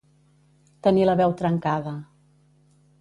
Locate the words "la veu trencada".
1.09-1.93